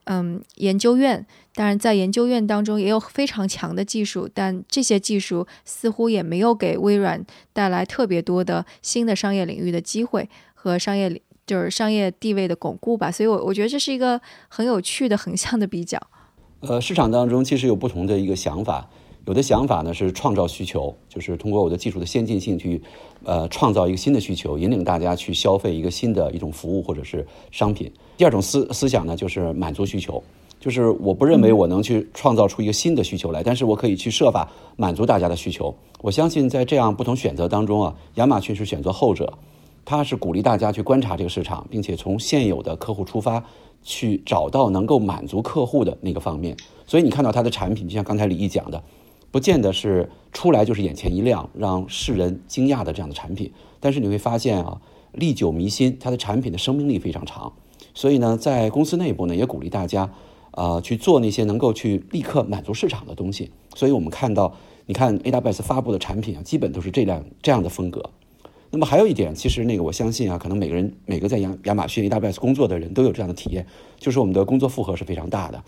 [0.04, 1.26] 嗯研究院。
[1.56, 7.20] 当然，在研究院当中也有非常强的技术，但这些技术似乎也没有给微软
[7.52, 10.28] 带来特别多的新的商业领域的机会。
[10.62, 15.98] 和商业就是商业地位的巩固吧，所以，我我觉得这是一个很有趣的横向的比较。
[16.60, 18.86] 呃，市场当中其实有不同的一个想法，
[19.24, 22.82] 有的想法呢是创造需求，就是通过我的技术的先进性去
[23.24, 27.90] 呃创造一个新的需求，引领大家去消费一个新的一种服务或者是商品。
[28.18, 30.22] 第二种思思想呢就是满足需求，
[30.60, 34.46] 就是我不认为我能去创造出一个新的需求来，但是我可以去设法
[34.76, 35.74] 满足大家的需求。
[36.02, 39.32] 我相信在这样不同选择当中啊，亚马逊是选择后者。
[39.84, 43.44] 它是鼓励大家去观察这个市场，并且从现有的客户出发，
[43.82, 46.56] 去找到能够满足客户的那个方面。
[46.86, 48.82] 所以你看到它的产品，就像刚才李毅讲的，
[49.30, 53.52] 不见得是出来就是眼前一亮，让世人惊讶的这样的产品。
[53.80, 54.80] 但是你会发现啊，
[55.12, 57.52] 历久弥新，它的产品的生命力非常长。
[57.94, 60.10] 所以呢，在公司内部呢，也鼓励大家，
[60.52, 63.50] 呃，去做那些能够去立刻满足市场的东西。
[63.74, 64.52] 所以我们看到，
[64.86, 68.10] 你看 AWS 发布的产品啊，基本都是这样这样的风格。
[68.70, 73.66] 那么还有一点，其实那个我相信啊，可能每个人每个在亚亚马逊 AWS 工作的人都有这样的体验，
[73.98, 75.62] 就是我们的工作负荷是非常大的，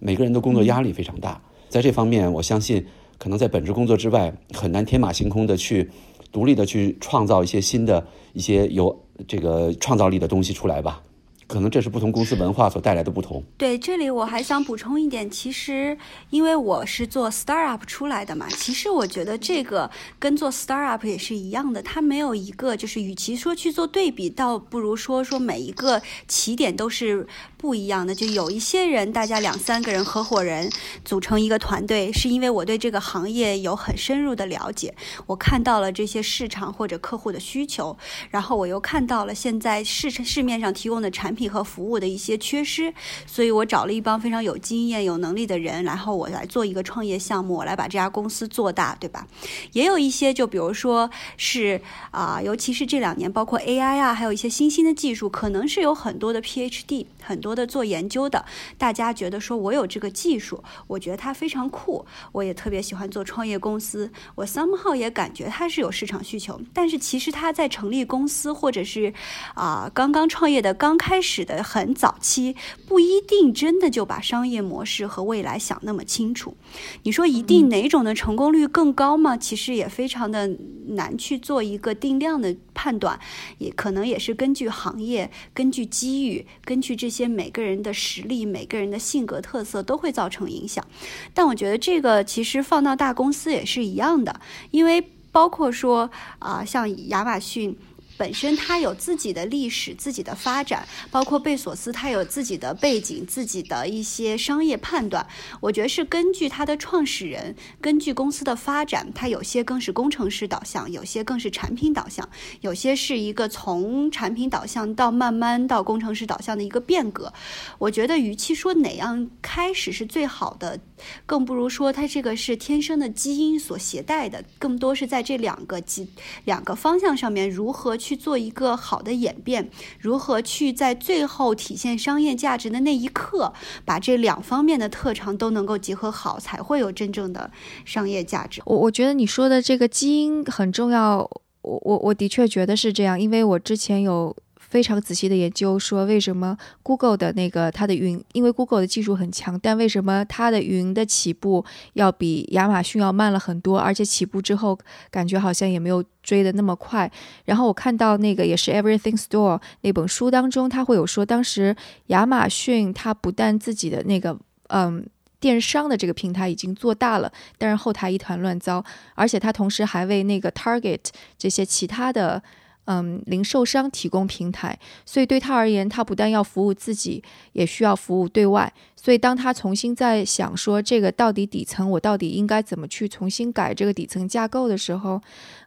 [0.00, 1.40] 每个人的工作压力非常大。
[1.68, 2.84] 在这方面，我相信
[3.16, 5.88] 可能在本职工作之外，很难天马行空的去
[6.32, 11.00] 独立的去创造一些新的一些有这个创造力的东西出来吧。
[11.48, 13.42] 可能这是不同公司文化所带来的不同。
[13.56, 15.96] 对，这里我还想补充一点，其实
[16.28, 27.26] 因为我是做 startup 出来的嘛，其实我觉得这个跟做 startup 也是一样的，它没有一个就是，与其说去做对比，倒不如说说每一个起点都是
[27.58, 28.14] 不一样的。
[28.14, 30.70] 就有一些人，大家两三个人合伙人
[31.04, 34.94] 组成一个团队，是因为我对这个行业有很深入的了解，
[35.26, 37.96] 我看到了这些市场或者客户的需求，
[38.30, 41.48] 然后我又看到了现在市市面上提供的产品。
[41.48, 42.92] 和服务的一些缺失，
[43.26, 49.26] 所以我找了一帮非常有经验、有能力的人，然后我来做一个创业项目，我来把这家公司做大，对吧？
[49.72, 58.44] 也有一些，就比如说是啊，尤其是这两年，包括 AI 啊，还有一些新兴的技术，可能是有很多的 PhD，很多的做研究的，
[58.76, 69.14] 大家觉得说我有这个技术，我觉得它非常酷，我也特别喜欢做创业公司，我 somehow 也感觉它是有市场需求，但是其实他在成立公司或者是
[69.54, 71.28] 啊刚刚创业的刚开始。
[71.28, 76.56] 始的很早期，不一定真的就把商业模式和未来想那么清楚。
[77.02, 79.36] 你说一定哪种的成功率更高吗？
[79.36, 83.20] 其实也非常的难去做一个定量的判断，
[83.58, 90.86] 也可能也是根据行业、根据机遇、根据这些每个人的实力、每个人的性格特色都会造成影响。
[91.32, 95.02] 但我觉得这个其实放到大公司也是一样的，因为
[95.32, 97.76] 包括说啊，像亚马逊。
[98.18, 105.24] 本身它有自己的历史、自己的发展，包括贝索斯，他有自己的背景、自己的一些商业判断。
[105.60, 112.28] 我觉得是根据他的创始人，根据公司的发展，他有些更是工程师导向，有些更是产品导向，
[112.60, 117.32] 有些是一个从产品导向到慢慢到工程师导向的一个变革。
[117.78, 120.80] 我觉得，与其说哪样开始是最好的，
[121.24, 126.08] 更不如说它这个是天生的基因所携带的，更多是在这两个几
[126.44, 128.07] 两个方向上面如何去。
[128.08, 129.68] 去做一个好的演变，
[130.00, 133.52] 如何去在最后体现商业价值的那一刻，
[133.84, 137.50] 把这两方面的特长都能够结合好，才会有真正的
[137.84, 138.62] 商业价值。
[138.64, 141.18] 我我觉得你说的这个基因很重要，
[141.60, 144.34] 我我我的确觉得是这样，因为我之前有。
[144.68, 154.78] 非常仔细的研究说，为什么 Google 的那个它的云，因为 Google 的技术很强，但为什么它的云的起步要比亚马逊要慢了很多，而且起步之后
[155.10, 157.10] 感觉好像也没有追的那么快。
[157.46, 161.74] 然后我看到那个也是 Everything Store 那本书当中，他会有说，当时
[162.08, 165.06] 亚马逊它不但自己的那个嗯
[165.40, 171.00] 电商的这个平台已经做大了，但是后台一团乱糟，而且它同时还为那个 Target
[171.38, 172.42] 这些其他的。
[172.90, 177.22] 嗯，零售商提供平台，所以对他而言，他不但要服务自己，
[177.52, 178.72] 也需要服务对外。
[178.96, 185.20] 所以当他重新在想说这个到底底层我到底应该怎么去重新改这个底层架构的时候，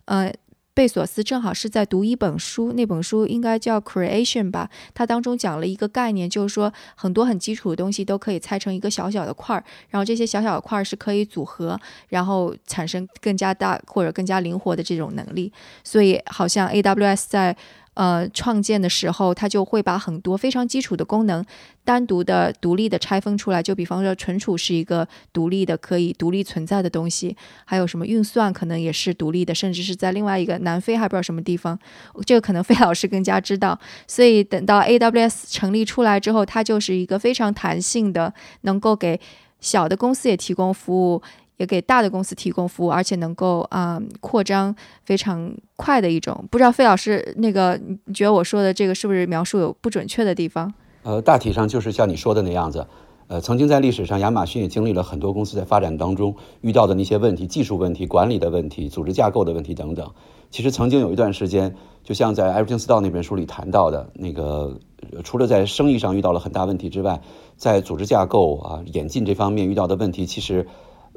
[0.05, 0.33] 呃。
[0.73, 4.69] 贝索斯正好是在读一本书，那本书应该叫《Creation》吧。
[4.93, 15.51] 它当中讲了一个概念，就是说很多很基础的东西都可以拆成一个小小的块儿，然后这些小小的块儿是可以组合，然后产生更加大或者更加灵活的这种能力。
[15.83, 17.55] 所以好像 AWS 在。
[17.93, 21.45] 呃，创建的时候，它就会把很多非常基础的功能
[21.83, 23.61] 单独的、独立的拆分出来。
[23.61, 31.77] 就比方说，存储是一个独立的、可以独立存在的东西，还有什么运算可能也是独立的，甚至是在另外一个南非还不知道什么地方，
[32.25, 33.77] 这个可能费 老师更加知道。
[34.07, 39.19] 所以等到 AWS 成立出来之后，它就是一个非常弹性的，能够给
[39.59, 41.21] 小的公司也提供服务。
[41.61, 46.43] 也给大的公司提供服务，而且能够啊扩张非常快的一种。
[46.49, 50.73] 不知道费老师，那个你觉得我说的这个是不是描述有不准确的地方？
[51.03, 52.87] 呃，大体上就是像你说的那样子。
[53.27, 60.11] 呃，曾经在历史上，亚马逊也经历了很多公司在发展当中遇到的那些问题，技术问题、管理的问题、组织架构的问题等等。
[60.49, 64.79] 其实曾经有一段时间，就像在《Everything Store》那本书里谈到的那个，
[65.23, 67.21] 除了在生意上遇到了很大问题之外，
[67.55, 70.67] 在组织架构啊演进这方面遇到的问题，其实。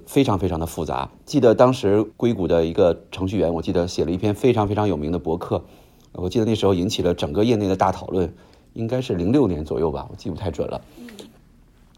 [0.06, 1.10] 非常非常的复杂。
[1.24, 5.64] 记得当时硅谷的一个程序员，我记得写了一篇非常非常有名的博客，
[6.12, 8.34] 我记得那时候引起了整个业内的大讨论，
[8.72, 10.80] 应该是零六年左右吧，我记不太准了。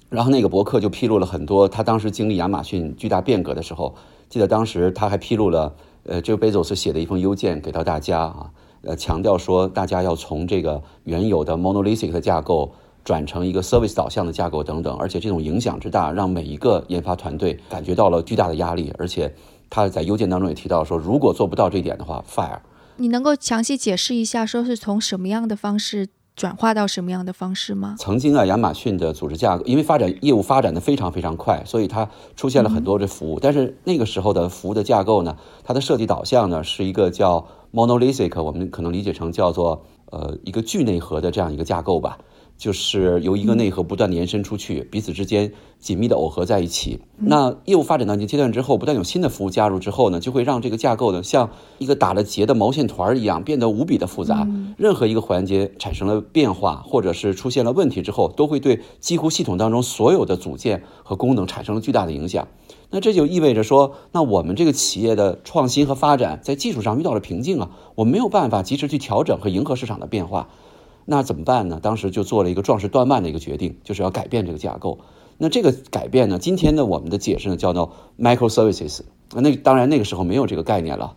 [0.09, 3.95] 然后那个博客就披露了很多他当时经历亚马逊巨大变革的时候，
[4.29, 8.51] 记得当时他还披露了，呃，这个贝佐斯写的一封邮件给到大家啊，
[8.83, 12.73] 呃，强调说大家要从这个原有的 monolithic 的架构
[13.07, 19.33] 转成一个 service 导向的架构等等，而且这种影响之大，让每一个研发团队感觉到了巨大的压力，而且
[19.71, 22.59] 他在邮件当中也提到说，如果做不到这一点的话，fire。
[22.97, 26.09] 你能够详细解释一下，说是从什么样的方式？
[26.35, 27.95] 转化到什么样的方式吗？
[27.99, 33.41] 曾经啊，亚马逊的组织架构，因为发展业务发展的非常非常快，所以它出现了很多的服务。
[33.41, 35.35] 但是那个时候的服务的架构呢，
[35.65, 42.19] 它的设计导向呢是一个叫 monolithic，我们可能理解成叫做呃一个聚内核的这样一个架构吧。
[42.57, 46.99] 就是由一个内核不断延伸出去，彼此之间紧密的耦合在一起。
[47.19, 54.49] 那业务发展到一定阶段之后，不断有新的服务加入之后呢，就会让这个架构呢像一个打了结的毛线团一样，变得无比的复杂。
[54.79, 62.49] 任何一个环节产生了变化，或者是出现了问题之后，都会对几乎系统当中所有的组件和功能产生了巨大的影响。
[62.89, 70.49] 那这就意味着说，那我们这个企业的创新和发展在技术上遇到了瓶颈啊，我们没有办法及时去调整和迎合市场的变化。
[71.09, 71.79] 那怎么办呢？
[71.81, 74.99] 当时就做了一个壮士断腕的一个决定，就是要改变这个架构。
[75.39, 76.39] 那这个改变呢？
[76.39, 79.03] 今天呢，我们的解释呢叫做 microservices。
[79.35, 81.17] 那当然那个时候没有这个概念了，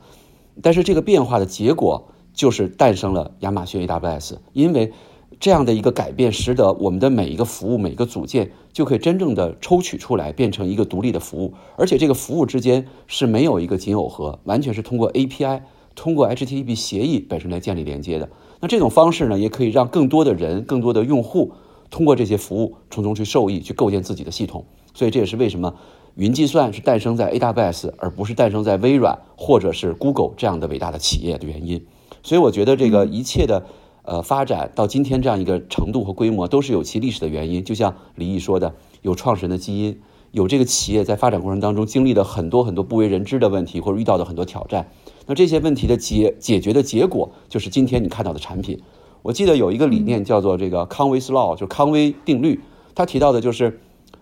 [0.62, 4.38] 但是这个变化的结果就是诞生了亚马逊 AWS。
[4.54, 4.94] 因为
[5.40, 15.62] 这样的一个改变，使得我们的每一个服务、每个组件就可以真正的抽取出来，变成一个独立的服务，而且这个服务之间是没有一个紧耦合，完全是通过 API、
[15.96, 18.30] 通过 HTTP 协议本身来建立连接的。
[18.62, 21.54] 那这种方式呢，也可以让更多的人、更多的用户
[21.90, 24.66] 通过这些服务从中去受益，去构建自己的系统。
[24.94, 25.76] 所以这也是为什么
[26.16, 31.86] 云计算是诞生在 AWS，而不是诞生在微软或者是 Google 这样的伟大的企业的原因。
[32.22, 33.66] 所以我觉得这个一切的
[34.04, 37.64] 呃发展到今天这样一个程度和规模，都是有其历史的原因。
[37.64, 40.02] 就像李毅说的，有创始人的基因，
[40.32, 44.90] 有这个企业在发展过程当中经历了很多很多不为人知的问题，或者遇到的很多挑战。
[45.30, 48.82] 那这些问题的解解决的结果，就是今天你看到的产品。
[49.22, 52.60] 我记得有一个理念叫做这个康威斯 law，就是康威定律。
[52.96, 53.80] 他提到的就是，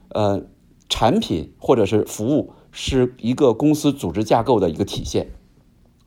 [0.10, 0.44] 呃，
[0.90, 5.30] 产品或者是服务是一个公司组织架构的一个体现。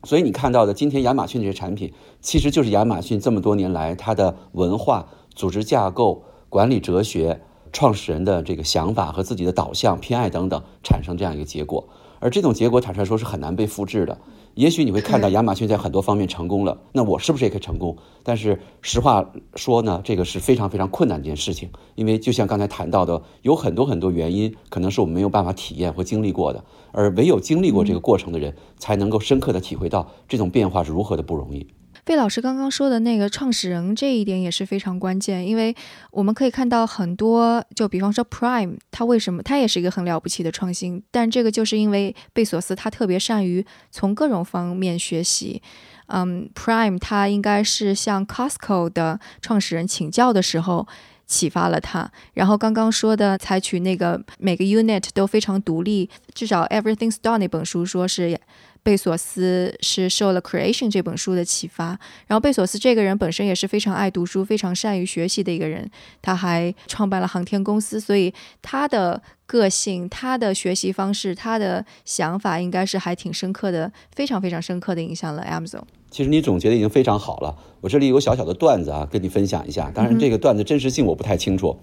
[0.03, 7.41] 所以你看到的今天亚马逊这些产品，其实就是亚马逊这么多年来它的文化、组织架构、管理哲学、
[7.73, 11.89] 创始人的这个想法和自己的导向、偏爱等等产生这样一个结果。
[12.19, 14.19] 而这种结果坦率说是很难被复制的。
[14.55, 17.95] 也许你会看到亚马逊在很多方面成功了，那我是不是也可以成功？
[18.21, 31.67] 但是实话说呢，这个是非常非常困难的一件事情，因为就像刚才谈到的，有很多很多原因，可能是我们没有办法体验或经历过的，而唯有经历过这个过程的人，才能够深刻的体会到这种变化是如何的不容易。
[32.05, 35.75] 费老师刚刚说的那个创始人这一点也是非常关键，因为
[36.09, 45.61] 我们可以看到很多，就比方说 Prime，它为什么它也是一个很了不起的创新，但这个就是因为贝索斯他特别善于从各种方面学习。
[46.07, 50.87] 嗯，Prime 他应该是向 Costco 的创始人请教的时候
[51.25, 52.11] 启发了他。
[52.33, 58.39] 然后刚刚说的采取那个每个 unit 都非常独立，至少 everythingstone 那本书说是。
[58.83, 65.87] 贝索斯是受了《Creation》这本书的启发，然后贝索斯这个人本身也是非常爱读书、非常善于学习的一个人。
[66.19, 75.83] 他还创办了航天公司，所以他的个性、他的学习方式、他的想法，应该是还挺深刻的，非常非常深刻的影响了 Amazon。
[76.09, 79.91] 其实你总结的已经非常好了，我这里有小小的段子啊，跟你分享一下。
[79.93, 81.77] 当然，这个段子真实性我不太清楚。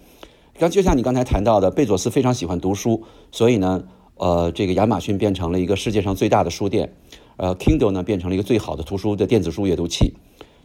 [0.58, 3.84] 刚就像你刚才谈到的，贝佐斯非常喜欢读书，所以呢。
[4.18, 6.92] 呃，这个亚马逊变成了一个世界上最大的书店，
[7.36, 10.14] 呃，Kindle 呢变成了一个最好的图书的电子书阅读器。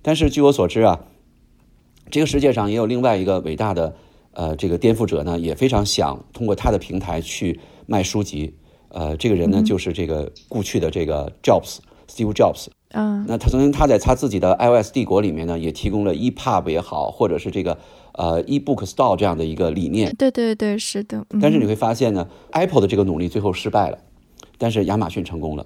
[0.02, 1.02] 但是据我所知啊，
[2.10, 3.96] 这个世界上也有另外一个伟大的
[4.32, 8.56] 呃这个颠覆者呢，也非常想通过他的平台去卖书籍。
[8.90, 12.68] 呃，这个人呢就是这个故去的这个 Jobs，Steve Jobs。
[12.90, 17.78] 嗯，那他曾经他在他自己的 iOS 帝国里面呢，也提供了 EPUB 也好，或者是这个。
[18.14, 21.26] 呃，eBook Store 这样的一个理念，对对对，是的。
[21.42, 23.98] 但是你会发现呢，Apple 的这个努力最后失败了，
[24.58, 25.66] 但是亚马逊成功了。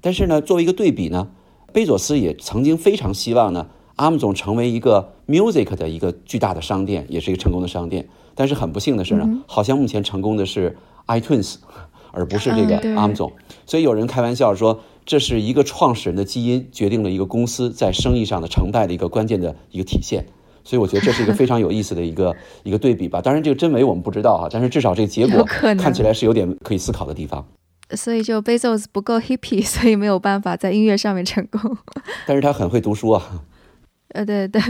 [0.00, 1.28] 但是呢，作为一个对比呢，
[1.72, 8.08] 贝佐斯也曾经非常希望呢，Amazon 成为一个 Music 的一个巨大的商店，也是一个成功的商店。
[8.34, 10.76] 但是很不幸的是呢，好像目前成功的是
[11.06, 11.56] iTunes，
[12.12, 13.32] 而不是这个 Amazon。
[13.66, 20.26] 所以有人开玩笑说，这是一个创始人的基因决定了一个公司在生意上的成败的一个关键的一个体现。
[20.64, 23.20] 所以我觉得这是一个非常有意思的一个 一个对比吧。
[23.20, 27.46] 当然，这个真伪我们不知道哈，但是至少这个结果看起来是有点可以思考的地方。
[27.96, 31.76] 所以就 Bezos 不够 hippy，所以没有办法在音乐上面成功。
[32.26, 33.42] 但是他很会读书啊。
[34.10, 34.60] 呃，对对，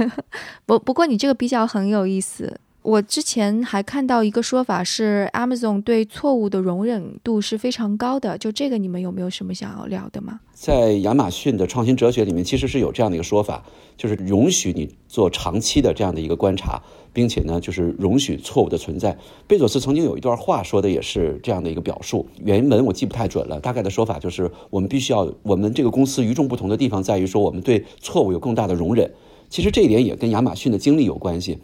[0.66, 2.58] 不不过你这个比较很有意思。
[2.82, 8.38] 我之前还看到一个说法是，Amazon 对错误的容忍度是非常高的。
[8.38, 10.40] 就这个，你们有没有什么想要聊的吗？
[10.54, 13.62] 在亚马逊的创新哲学里面，其实是有这样的一个说法，
[13.98, 19.18] 就是容许你做长期的这样的一个观察，并且呢，就是容许错误的存在。
[19.46, 29.12] 贝佐斯曾经有一段话说的也是这样的一个表述，原文我记不太准了，大概的说法就是我们必须要，我们这个公司与众不同的地方在于说，我们对错误有更大的容忍。
[29.50, 31.58] 其实这一点也跟亚马逊的经历有关系。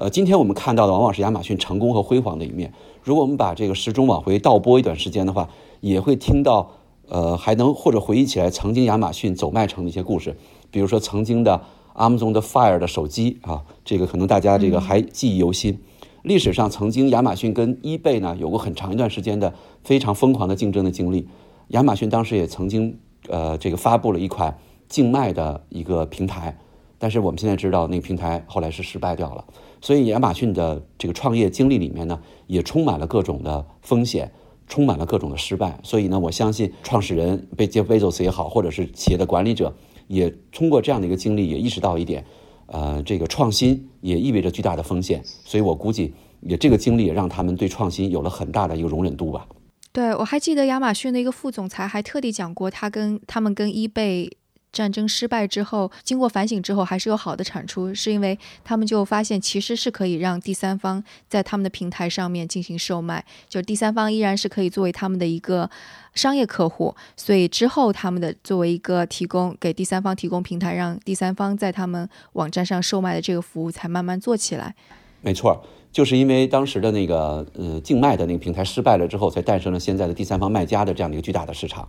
[0.00, 2.72] 呃，今天我们看到的往往是亚马逊成功和辉煌的一面。
[3.02, 5.50] 如果我们把这个时钟往回倒拨一段时间的话，
[5.82, 6.70] 也会听到，
[7.06, 10.38] 呃，还能或者回忆起来曾经亚马逊走麦城的一些故事。
[10.70, 11.60] 比如说曾经的
[11.94, 15.78] Amazon 的 Fire 的手机啊，这个可能大家这个还记忆犹新。
[16.22, 19.52] 历史上曾经亚马逊跟 eBay 呢有过很长一段时间的
[19.84, 21.28] 非常疯狂的竞争的经历。
[21.68, 22.98] 亚马逊当时也曾经
[23.28, 24.56] 呃这个发布了一款
[24.88, 26.56] 竞卖的一个平台，
[26.98, 29.44] 但是我们现在知道那个平台后来是失败掉了。
[29.80, 34.30] 所以亚马逊的这个创业经历里面呢，也充满了各种的风险，
[34.66, 35.80] 充满了各种的失败。
[35.82, 39.74] 所以呢，我相信创始人贝杰贝 zos 也好，或者是企业的管理者，
[40.06, 42.24] 也通过这样的一个经历，也意识到一点，
[42.66, 45.22] 呃，这个创新也意味着巨大的风险。
[45.24, 49.46] 所以我估计，也这个经历也让他们对创新有了很大的一个容忍度吧。
[49.92, 54.30] 对，我还记得亚马逊的一个副总裁还特地讲过，他跟他们跟 eBay。
[54.72, 65.68] 战争失败之后，经过反省之后，还是有好的产出，是因为他们就发现其实是可以让第三方在他们的平台上面进行售卖，就第三方依然是可以作为他们的一个
[66.14, 74.74] 商业客户，所以之后他们的作为一个提供给第三方提供平台，让第三方在他们网站上售卖的这个服务才慢慢做起来。
[75.20, 75.62] 没错，
[75.92, 81.88] 就是因为当时的那个呃竞卖的那个平台失败了之后，才诞生了现在的第三方卖家的这样的一个巨大的市场。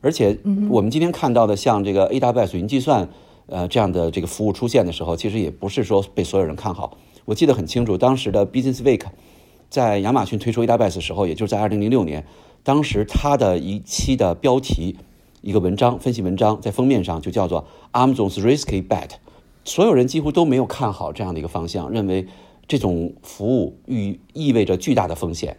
[0.00, 0.38] 而且，
[0.70, 3.08] 我们今天看到的像这个 AWS 云计算，
[3.46, 6.96] 呃，这样的这个服务出现的时候，其实也不是说被所有人看好。
[7.24, 9.02] 我记得很清楚，当时的 Business Week
[9.68, 12.24] 在亚马逊推出 AWS 的时候，也就是在2006年，
[12.62, 14.96] 当时它的一期的标题，
[15.42, 19.10] 一个文章分析文章在封面上就叫做 Amazon's Risky Bet，
[19.64, 22.26] 所有人几乎都没有看好这样的一个方向，认为
[22.66, 25.56] 这种服务意意味着巨大的风险。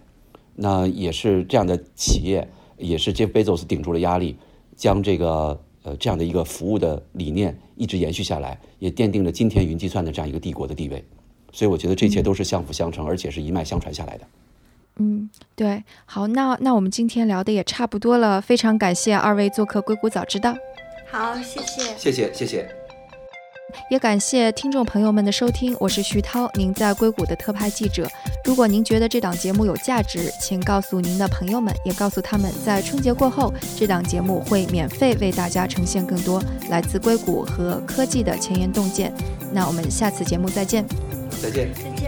[0.55, 2.49] 那也是这样的企业。
[2.79, 4.35] 也是 Jeff Bezos 顶住了压力，
[4.75, 11.03] 将这个呃这样的一个服务的理念一直延续下来，也奠定了今天云计算的这样一个帝国的地位。
[11.51, 14.27] 所以我觉得这一切都是相辅相成，而且是一脉相传下来的。
[14.97, 20.55] 嗯，对，好，那那我们今天聊的也差不多了，非常感谢二位做客硅谷早知道。
[21.09, 22.78] 好，谢谢，谢谢，谢谢。
[23.89, 28.07] 也感谢听众朋友们的收听，我是徐涛，您在硅谷的特派记者。
[28.43, 39.13] 如果您觉得这档节目有价值，请告诉您的朋友们，也告诉他们，在春节过后，这档节目会免费为大家呈现更多来自硅谷和科技的前沿洞见。
[39.51, 40.85] 那我们下次节目再见，
[41.41, 41.98] 再见。